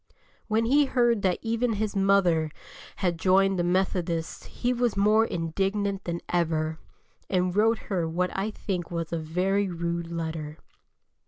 [0.47, 2.49] When he heard that even his mother
[2.95, 6.79] had joined the Methodists he was more indignant than ever,
[7.29, 10.57] and wrote her what I think was a very rude letter.